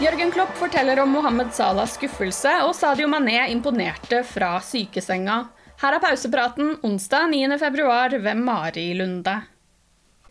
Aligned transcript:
Jørgen 0.00 0.30
Klopp 0.32 0.54
forteller 0.56 0.96
om 1.02 1.10
Mohammed 1.12 1.50
Salahs 1.52 1.98
skuffelse, 1.98 2.48
og 2.64 2.70
Sadio 2.72 3.04
Mané 3.12 3.42
imponerte 3.52 4.22
fra 4.24 4.54
sykesenga. 4.64 5.42
Her 5.82 5.96
er 5.98 6.00
pausepraten 6.00 6.70
onsdag 6.88 7.28
9.2 7.34 8.22
ved 8.24 8.40
Mari 8.40 8.86
Lunde. 8.96 9.34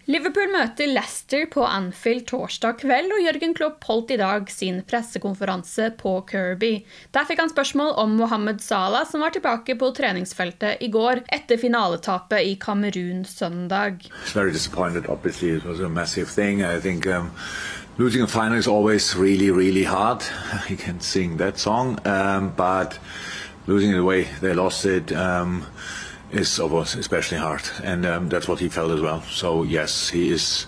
Liverpool 0.10 0.50
møter 0.50 0.90
Leicester 0.90 1.46
på 1.54 1.62
Anfield 1.70 2.26
torsdag 2.32 2.80
kveld, 2.82 3.14
og 3.14 3.22
Jørgen 3.22 3.54
Klopp 3.54 3.86
holdt 3.86 4.16
i 4.16 4.18
dag 4.18 4.50
sin 4.50 4.82
pressekonferanse 4.90 5.92
på 6.02 6.16
Kirby. 6.32 6.80
Der 7.14 7.30
fikk 7.30 7.44
han 7.44 7.54
spørsmål 7.54 7.94
om 8.02 8.18
Mohammed 8.18 8.66
Salah, 8.66 9.06
som 9.06 9.22
var 9.22 9.38
tilbake 9.38 9.78
på 9.78 9.94
treningsfeltet 9.94 10.82
i 10.82 10.90
går 10.90 11.28
etter 11.30 11.62
finaletapet 11.62 12.42
i 12.42 12.58
Kamerun 12.58 13.22
søndag. 13.30 14.02
Thing. 16.34 16.64
I 16.66 16.80
think 16.82 17.06
um, 17.06 17.30
losing 18.00 18.22
a 18.22 18.28
final 18.28 18.58
is 18.58 18.66
always 18.66 19.14
really, 19.16 19.52
really 19.52 19.84
hard. 19.84 20.24
You 20.70 20.78
can 20.78 21.02
sing 21.02 21.38
that 21.38 21.60
song, 21.60 22.00
um, 22.08 22.54
but 22.56 22.98
losing 23.68 23.92
the 23.92 24.04
way 24.04 24.24
they 24.42 24.54
lost 24.54 24.86
it 24.86 25.12
um, 25.12 25.66
is 26.32 26.60
of 26.60 26.72
course 26.72 26.96
especially 26.96 27.38
hard, 27.38 27.62
and 27.84 28.06
um, 28.06 28.30
that's 28.30 28.48
what 28.48 28.60
he 28.60 28.70
felt 28.70 28.92
as 28.92 29.02
well. 29.02 29.22
So 29.24 29.64
yes, 29.64 30.10
he 30.10 30.32
is 30.32 30.68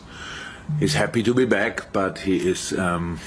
he's 0.79 0.93
happy 0.93 1.23
to 1.23 1.33
be 1.33 1.45
back, 1.45 1.93
but 1.93 2.19
he 2.19 2.35
is 2.35 2.73
um, 2.73 3.19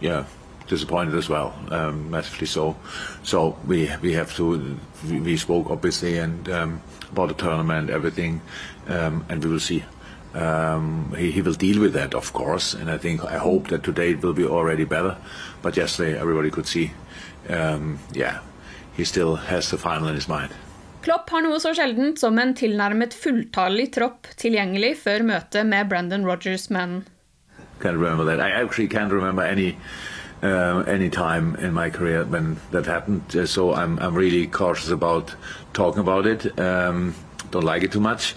yeah 0.00 0.24
disappointed 0.68 1.14
as 1.14 1.28
well, 1.28 1.54
um, 1.70 2.10
massively 2.10 2.46
so. 2.46 2.76
So 3.24 3.56
we 3.66 3.90
we 4.02 4.12
have 4.12 4.34
to 4.36 4.78
we, 5.08 5.20
we 5.20 5.36
spoke 5.36 5.70
obviously 5.70 6.18
and 6.18 6.48
um, 6.48 6.82
about 7.10 7.28
the 7.28 7.34
tournament, 7.34 7.90
everything, 7.90 8.40
and 8.86 9.44
we 9.44 9.50
will 9.50 9.60
see. 9.60 9.82
Um, 10.38 11.14
he, 11.16 11.32
he 11.32 11.42
will 11.42 11.54
deal 11.54 11.80
with 11.80 11.94
that, 11.94 12.14
of 12.14 12.32
course, 12.32 12.74
and 12.74 12.90
I 12.90 12.98
think 12.98 13.24
I 13.24 13.38
hope 13.38 13.68
that 13.68 13.82
today 13.82 14.12
it 14.12 14.22
will 14.22 14.34
be 14.34 14.44
already 14.44 14.84
better. 14.84 15.16
But 15.62 15.76
yesterday, 15.76 16.18
everybody 16.18 16.50
could 16.50 16.66
see, 16.66 16.92
um, 17.48 17.98
yeah, 18.12 18.38
he 18.96 19.04
still 19.04 19.36
has 19.36 19.70
the 19.70 19.78
final 19.78 20.08
in 20.08 20.14
his 20.14 20.28
mind. 20.28 20.52
Klopp 21.02 21.30
har 21.30 21.42
noe 21.42 21.58
så 21.62 21.72
sjeldent 21.74 22.18
som 22.20 22.38
en 22.38 22.54
tilnærmet 22.58 23.14
fulltallig 23.16 23.88
tropp 23.94 24.28
tilgjengelig 24.38 24.96
før 25.02 25.24
møtet 25.26 25.66
med 25.66 25.88
Brendan 25.90 26.26
Rogers' 26.26 26.68
menn. 26.70 27.04
Can't 27.80 27.96
remember 27.96 28.24
that. 28.24 28.40
I 28.40 28.50
actually 28.50 28.88
can't 28.88 29.12
remember 29.12 29.42
any 29.42 29.76
uh, 30.42 30.84
any 30.86 31.08
time 31.10 31.56
in 31.56 31.72
my 31.72 31.90
career 31.90 32.24
when 32.24 32.58
that 32.72 32.86
happened. 32.86 33.34
Uh, 33.34 33.46
so 33.46 33.72
I'm 33.74 33.98
I'm 33.98 34.14
really 34.14 34.46
cautious 34.46 34.90
about 34.90 35.34
talking 35.72 36.00
about 36.00 36.26
it. 36.26 36.58
Um, 36.58 37.14
don't 37.50 37.64
like 37.64 37.82
it 37.82 37.92
too 37.92 38.00
much. 38.00 38.34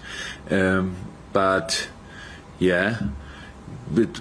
Um, 0.50 0.96
but 1.32 1.88
yeah, 2.58 3.00
but 3.90 4.20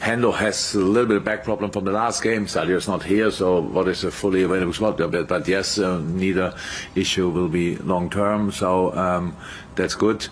Hendo 0.00 0.32
has 0.32 0.74
a 0.74 0.78
little 0.78 1.06
bit 1.06 1.16
of 1.16 1.24
back 1.24 1.44
problem 1.44 1.70
from 1.70 1.84
the 1.84 1.92
last 1.92 2.22
game. 2.22 2.46
Sadio's 2.46 2.86
not 2.86 3.02
here, 3.02 3.30
so 3.30 3.60
what 3.60 3.88
is 3.88 4.04
a 4.04 4.10
fully 4.10 4.42
available 4.42 4.72
spot? 4.72 4.96
But, 4.96 5.26
but 5.28 5.48
yes, 5.48 5.78
uh, 5.78 5.98
neither 6.00 6.54
issue 6.94 7.28
will 7.28 7.48
be 7.48 7.76
long 7.76 8.08
term, 8.10 8.52
so 8.52 8.94
um, 8.96 9.36
that's 9.74 9.94
good. 9.94 10.28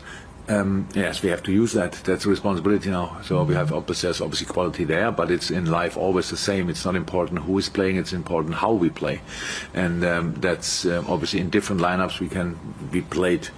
Um, 0.49 0.87
yes, 0.95 1.23
we 1.23 1.31
have 1.31 1.43
to 1.45 1.53
use 1.53 1.73
that. 1.73 1.93
That's 2.05 2.25
a 2.25 2.29
responsibility 2.29 2.89
now. 2.89 3.19
So 3.25 3.43
we 3.43 3.55
have 3.55 3.73
obviously, 3.73 4.11
obviously 4.11 4.47
quality 4.47 4.85
there, 4.85 5.11
but 5.11 5.33
it's 5.33 5.51
in 5.51 5.67
life 5.67 5.97
always 5.97 6.31
the 6.31 6.37
same. 6.37 6.71
It's 6.71 6.85
not 6.85 6.95
important 6.95 7.41
who 7.41 7.59
is 7.59 7.69
playing; 7.69 7.97
it's 7.97 8.13
important 8.13 8.55
how 8.55 8.73
we 8.73 8.89
play, 8.89 9.21
and 9.75 10.05
um, 10.05 10.35
that's 10.35 10.87
um, 10.87 11.07
obviously 11.09 11.41
in 11.41 11.51
different 11.51 11.83
lineups 11.83 12.21
we 12.21 12.29
can 12.29 12.57
be 12.93 13.03
played 13.03 13.49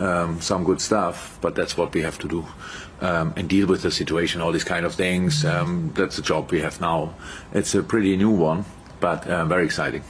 um, 0.00 0.40
some 0.40 0.64
good 0.64 0.80
stuff, 0.80 1.38
but 1.40 1.54
that's 1.54 1.76
what 1.76 1.94
we 1.94 2.02
have 2.02 2.18
to 2.18 2.28
do 2.28 2.46
um, 3.00 3.32
and 3.36 3.48
deal 3.48 3.66
with 3.66 3.82
the 3.82 3.90
situation, 3.90 4.40
all 4.40 4.52
these 4.52 4.64
kind 4.64 4.84
of 4.84 4.94
things. 4.94 5.44
Um, 5.44 5.92
that's 5.94 6.16
the 6.16 6.22
job 6.22 6.50
we 6.50 6.60
have 6.60 6.80
now. 6.80 7.14
It's 7.52 7.74
a 7.74 7.82
pretty 7.82 8.16
new 8.16 8.30
one, 8.30 8.64
but 9.00 9.26
uh, 9.26 9.44
very 9.44 9.64
exciting. 9.64 10.02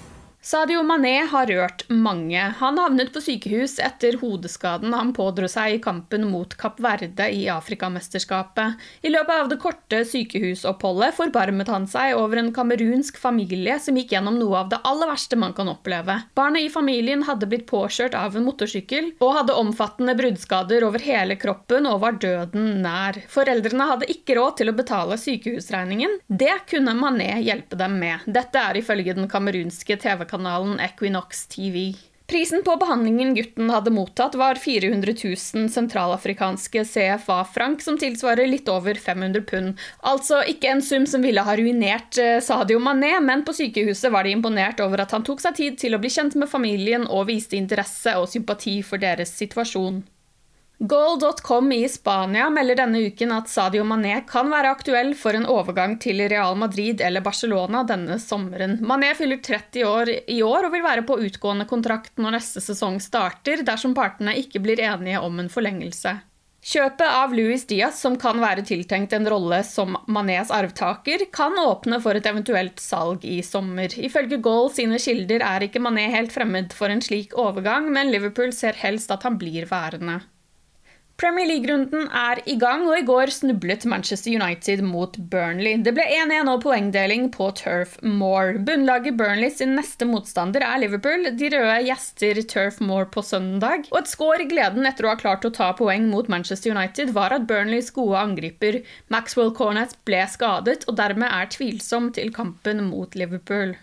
Sadio 0.42 0.80
Mané 0.82 1.26
har 1.28 1.46
rørt 1.46 1.82
mange. 1.92 2.40
Han 2.40 2.78
havnet 2.80 3.10
på 3.12 3.20
sykehus 3.20 3.74
etter 3.84 4.14
hodeskaden 4.22 4.94
han 4.96 5.10
pådro 5.12 5.44
seg 5.52 5.74
i 5.74 5.80
kampen 5.84 6.22
mot 6.30 6.54
Kapp 6.56 6.78
Verde 6.80 7.26
i 7.28 7.42
Afrikamesterskapet. 7.52 8.80
I 9.04 9.12
løpet 9.12 9.34
av 9.34 9.50
det 9.50 9.58
korte 9.60 9.98
sykehusoppholdet 10.08 11.12
forbarmet 11.18 11.68
han 11.68 11.84
seg 11.84 12.16
over 12.16 12.40
en 12.40 12.48
kamerunsk 12.56 13.18
familie 13.20 13.76
som 13.84 13.98
gikk 14.00 14.14
gjennom 14.14 14.38
noe 14.40 14.62
av 14.62 14.70
det 14.72 14.78
aller 14.88 15.10
verste 15.10 15.36
man 15.36 15.52
kan 15.52 15.68
oppleve. 15.74 16.16
Barnet 16.32 16.64
i 16.64 16.72
familien 16.72 17.26
hadde 17.28 17.50
blitt 17.52 17.68
påkjørt 17.68 18.16
av 18.16 18.40
en 18.40 18.48
motorsykkel 18.48 19.12
og 19.20 19.36
hadde 19.42 19.58
omfattende 19.60 20.16
bruddskader 20.16 20.88
over 20.88 21.04
hele 21.04 21.36
kroppen 21.36 21.84
og 21.92 22.00
var 22.06 22.16
døden 22.16 22.80
nær. 22.86 23.20
Foreldrene 23.28 23.90
hadde 23.92 24.08
ikke 24.16 24.40
råd 24.40 24.56
til 24.62 24.72
å 24.72 24.76
betale 24.80 25.20
sykehusregningen. 25.20 26.16
Det 26.32 26.56
kunne 26.72 26.96
Mané 26.96 27.28
hjelpe 27.44 27.76
dem 27.76 28.00
med. 28.00 28.24
Dette 28.24 28.64
er 28.64 28.80
ifølge 28.80 29.18
den 29.20 29.28
kamerunske 29.28 30.00
TV-kanalen 30.00 30.29
kanalen 30.30 30.78
Equinox 30.80 31.44
TV. 31.52 31.90
Prisen 32.30 32.62
på 32.62 32.76
behandlingen 32.78 33.34
gutten 33.34 33.70
hadde 33.74 33.90
mottatt, 33.90 34.36
var 34.38 34.54
400 34.54 35.14
000 35.24 35.68
sentralafrikanske 35.68 36.84
CFA-frank, 36.84 37.82
som 37.82 37.98
tilsvarer 37.98 38.46
litt 38.46 38.70
over 38.70 38.94
500 38.94 39.42
pund. 39.50 39.80
Altså 40.06 40.38
ikke 40.52 40.70
en 40.70 40.82
sum 40.82 41.08
som 41.10 41.26
ville 41.26 41.42
ha 41.42 41.56
ruinert 41.58 42.20
eh, 42.22 42.38
Sadio 42.38 42.78
Mané, 42.78 43.16
men 43.18 43.42
på 43.42 43.56
sykehuset 43.58 44.14
var 44.14 44.28
de 44.28 44.36
imponert 44.36 44.78
over 44.84 45.02
at 45.02 45.16
han 45.16 45.26
tok 45.26 45.42
seg 45.42 45.58
tid 45.58 45.82
til 45.82 45.98
å 45.98 46.02
bli 46.02 46.12
kjent 46.14 46.38
med 46.38 46.52
familien 46.52 47.08
og 47.10 47.26
viste 47.32 47.58
interesse 47.58 48.14
og 48.22 48.30
sympati 48.30 48.78
for 48.86 49.02
deres 49.02 49.34
situasjon. 49.42 50.04
Goal.com 50.82 51.72
i 51.72 51.88
Spania 51.88 52.50
melder 52.50 52.78
denne 52.78 53.02
uken 53.04 53.34
at 53.36 53.50
Sadio 53.52 53.82
Mané 53.84 54.14
kan 54.24 54.48
være 54.48 54.70
aktuell 54.72 55.10
for 55.12 55.36
en 55.36 55.44
overgang 55.44 55.98
til 56.00 56.22
Real 56.32 56.56
Madrid 56.56 57.02
eller 57.04 57.20
Barcelona 57.20 57.82
denne 57.84 58.16
sommeren. 58.16 58.78
Mané 58.80 59.10
fyller 59.18 59.42
30 59.44 59.84
år 59.84 60.12
i 60.24 60.38
år 60.40 60.70
og 60.70 60.72
vil 60.72 60.86
være 60.86 61.04
på 61.04 61.18
utgående 61.20 61.66
kontrakt 61.68 62.16
når 62.16 62.38
neste 62.38 62.64
sesong 62.64 62.96
starter, 63.04 63.60
dersom 63.60 63.92
partene 63.92 64.32
ikke 64.40 64.64
blir 64.64 64.80
enige 64.80 65.20
om 65.20 65.36
en 65.44 65.52
forlengelse. 65.52 66.14
Kjøpet 66.72 67.06
av 67.12 67.36
Luis 67.36 67.68
Diaz, 67.68 68.00
som 68.00 68.16
kan 68.16 68.40
være 68.40 68.64
tiltenkt 68.72 69.12
en 69.12 69.28
rolle 69.28 69.60
som 69.68 70.00
Manés 70.08 70.48
arvtaker, 70.48 71.28
kan 71.28 71.60
åpne 71.60 72.00
for 72.00 72.16
et 72.16 72.32
eventuelt 72.32 72.80
salg 72.80 73.28
i 73.28 73.42
sommer. 73.44 73.92
Ifølge 74.00 74.40
Goal 74.40 74.72
sine 74.72 74.96
kilder 74.96 75.44
er 75.44 75.68
ikke 75.68 75.84
Mané 75.84 76.08
helt 76.16 76.32
fremmed 76.32 76.72
for 76.72 76.88
en 76.88 77.04
slik 77.04 77.36
overgang, 77.36 77.92
men 77.92 78.08
Liverpool 78.08 78.56
ser 78.56 78.80
helst 78.80 79.12
at 79.12 79.28
han 79.28 79.36
blir 79.36 79.68
værende. 79.68 80.22
Premier 81.20 81.44
League-runden 81.44 82.06
er 82.16 82.38
i 82.48 82.54
gang, 82.56 82.86
og 82.88 82.96
i 82.96 83.04
går 83.04 83.28
snublet 83.34 83.82
Manchester 83.84 84.32
United 84.32 84.80
mot 84.80 85.18
Burnley. 85.32 85.76
Det 85.84 85.92
ble 85.92 86.06
1-1 86.16 86.48
og 86.48 86.62
poengdeling 86.64 87.26
på 87.34 87.50
Turf 87.58 87.98
Moor. 88.00 88.54
Bunnlaget 88.64 89.18
Burnley 89.18 89.52
sin 89.52 89.74
neste 89.76 90.08
motstander 90.08 90.64
er 90.64 90.80
Liverpool. 90.80 91.28
De 91.36 91.50
røde 91.52 91.76
gjester 91.90 92.40
Turf 92.48 92.80
Moor 92.80 93.10
på 93.12 93.20
søndag. 93.26 93.84
Og 93.92 94.00
et 94.00 94.08
skår 94.14 94.46
i 94.46 94.48
gleden 94.48 94.88
etter 94.88 95.04
å 95.04 95.12
ha 95.12 95.20
klart 95.20 95.44
å 95.44 95.52
ta 95.52 95.68
poeng 95.76 96.08
mot 96.08 96.32
Manchester 96.32 96.72
United 96.72 97.12
var 97.12 97.36
at 97.36 97.44
Burnleys 97.50 97.92
gode 97.92 98.16
angriper 98.16 98.80
Maxwell 99.12 99.52
Cornett 99.52 99.98
ble 100.08 100.24
skadet, 100.24 100.88
og 100.88 100.96
dermed 100.96 101.28
er 101.28 101.52
tvilsom 101.52 102.14
til 102.16 102.32
kampen 102.32 102.86
mot 102.88 103.12
Liverpool. 103.12 103.76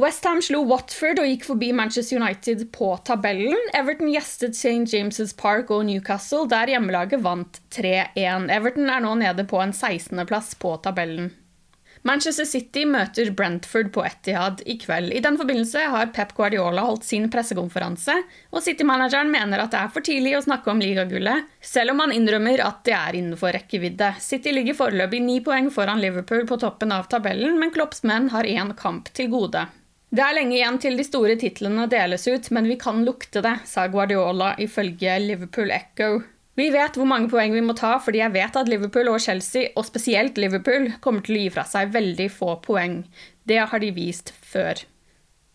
Westham 0.00 0.38
slo 0.40 0.62
Watford 0.64 1.18
og 1.20 1.26
gikk 1.28 1.42
forbi 1.44 1.68
Manchester 1.76 2.16
United 2.16 2.62
på 2.72 2.94
tabellen. 3.04 3.58
Everton 3.76 4.08
gjestet 4.08 4.56
St. 4.56 4.88
James' 4.88 5.34
Park 5.36 5.68
og 5.70 5.84
Newcastle, 5.84 6.46
der 6.48 6.72
hjemmelaget 6.72 7.20
vant 7.20 7.60
3-1. 7.76 8.48
Everton 8.56 8.88
er 8.88 9.04
nå 9.04 9.12
nede 9.20 9.44
på 9.44 9.60
en 9.60 9.74
16.-plass 9.76 10.54
på 10.62 10.78
tabellen. 10.80 11.28
Manchester 12.08 12.48
City 12.48 12.86
møter 12.88 13.28
Brentford 13.36 13.92
på 13.94 14.02
Etihad 14.02 14.62
i 14.66 14.78
kveld. 14.80 15.12
I 15.12 15.20
den 15.22 15.36
forbindelse 15.38 15.84
har 15.92 16.08
Pep 16.16 16.32
Guardiola 16.34 16.82
holdt 16.88 17.04
sin 17.06 17.28
pressekonferanse, 17.30 18.16
og 18.50 18.64
City-manageren 18.64 19.30
mener 19.30 19.62
at 19.62 19.70
det 19.76 19.82
er 19.84 19.92
for 19.92 20.08
tidlig 20.08 20.32
å 20.38 20.42
snakke 20.42 20.72
om 20.72 20.80
ligagullet, 20.82 21.52
selv 21.60 21.92
om 21.92 22.02
han 22.02 22.16
innrømmer 22.16 22.64
at 22.64 22.80
det 22.88 22.96
er 22.96 23.20
innenfor 23.20 23.52
rekkevidde. 23.54 24.14
City 24.24 24.56
ligger 24.56 24.80
foreløpig 24.80 25.22
ni 25.22 25.38
poeng 25.44 25.70
foran 25.70 26.02
Liverpool 26.02 26.48
på 26.48 26.58
toppen 26.64 26.96
av 26.96 27.12
tabellen, 27.12 27.60
men 27.60 27.70
Klopps 27.76 28.02
menn 28.08 28.32
har 28.32 28.50
én 28.50 28.74
kamp 28.74 29.12
til 29.14 29.30
gode. 29.36 29.68
Det 30.12 30.20
er 30.20 30.34
lenge 30.36 30.58
igjen 30.58 30.76
til 30.76 30.98
de 30.98 31.04
store 31.08 31.38
titlene 31.40 31.86
deles 31.88 32.26
ut, 32.28 32.50
men 32.52 32.66
vi 32.68 32.76
kan 32.76 32.98
lukte 33.06 33.40
det, 33.40 33.54
sa 33.64 33.86
Guardiola 33.88 34.50
ifølge 34.60 35.14
Liverpool 35.24 35.72
Echo. 35.72 36.18
Vi 36.60 36.66
vet 36.68 36.98
hvor 37.00 37.08
mange 37.08 37.30
poeng 37.32 37.54
vi 37.54 37.62
må 37.64 37.72
ta, 37.72 37.94
fordi 37.96 38.20
jeg 38.20 38.34
vet 38.34 38.58
at 38.60 38.68
Liverpool 38.68 39.08
og 39.08 39.22
Chelsea, 39.24 39.70
og 39.72 39.86
spesielt 39.88 40.36
Liverpool, 40.36 40.90
kommer 41.00 41.24
til 41.24 41.38
å 41.38 41.44
gi 41.46 41.52
fra 41.54 41.64
seg 41.64 41.94
veldig 41.94 42.26
få 42.34 42.58
poeng. 42.60 42.98
Det 43.48 43.62
har 43.70 43.80
de 43.80 43.88
vist 43.96 44.34
før. 44.44 44.84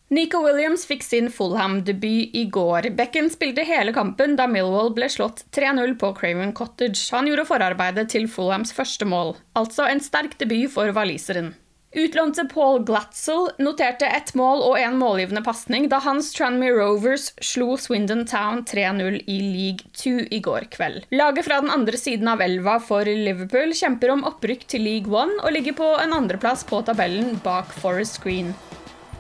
Nico 0.10 0.42
Williams 0.42 0.88
fikk 0.90 1.06
sin 1.06 1.30
Fulham-debut 1.30 2.34
i 2.34 2.48
går. 2.50 2.90
Becken 2.98 3.30
spilte 3.30 3.66
hele 3.68 3.94
kampen 3.94 4.34
da 4.40 4.50
Millwall 4.50 4.90
ble 4.96 5.12
slått 5.12 5.46
3-0 5.54 5.98
på 6.02 6.14
Craven 6.18 6.56
Cottage. 6.58 7.12
Han 7.14 7.30
gjorde 7.30 7.46
forarbeidet 7.52 8.10
til 8.16 8.26
Fulhams 8.32 8.74
første 8.74 9.06
mål, 9.06 9.36
altså 9.60 9.86
en 9.86 10.02
sterk 10.02 10.40
debut 10.42 10.72
for 10.74 10.90
waliseren. 10.98 11.54
Utlånte 11.92 12.46
Paul 12.46 12.84
Glatzel 12.84 13.50
noterte 13.58 14.06
ett 14.06 14.34
mål 14.36 14.60
og 14.60 14.80
en 14.80 14.98
målgivende 15.00 15.40
pasning 15.44 15.86
da 15.88 16.02
hans 16.04 16.34
Tranmere 16.36 16.76
Rovers 16.76 17.30
slo 17.40 17.78
Swindon 17.80 18.26
Town 18.28 18.66
3-0 18.68 19.22
i 19.24 19.38
League 19.40 19.88
2 19.96 20.28
i 20.36 20.40
går 20.44 20.68
kveld. 20.74 21.06
Laget 21.16 21.48
fra 21.48 21.62
den 21.64 21.72
andre 21.72 21.98
siden 21.98 22.28
av 22.28 22.44
elva 22.44 22.76
for 22.84 23.08
Liverpool 23.08 23.72
kjemper 23.72 24.12
om 24.18 24.26
opprykk 24.28 24.68
til 24.68 24.84
League 24.84 25.24
1 25.24 25.40
og 25.40 25.56
ligger 25.56 25.78
på 25.80 25.88
en 26.02 26.18
andreplass 26.18 26.66
på 26.68 26.82
tabellen 26.90 27.40
bak 27.46 27.72
Forest 27.80 28.20
Green. 28.24 28.52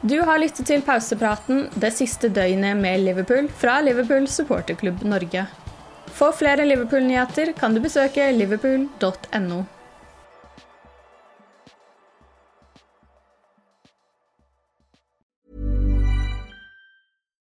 Du 0.01 0.19
har 0.27 0.43
lyttet 0.43 0.67
til 0.67 0.83
pausepraten 0.83 1.69
det 1.79 1.93
siste 1.95 2.27
døgnet 2.29 2.75
med 2.83 2.99
Liverpool 3.07 3.47
fra 3.47 3.79
Liverpool 3.81 4.27
supporterklubb 4.27 5.07
Norge. 5.07 5.47
For 6.19 6.35
flere 6.35 6.67
Liverpool-nyheter 6.67 7.55
kan 7.55 7.73
du 7.73 7.81
besøke 7.81 8.27
liverpool.no. 8.35 9.63